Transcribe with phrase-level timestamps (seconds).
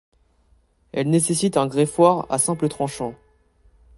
[0.93, 3.13] Elle nécessite un greffoir à simple tranchant.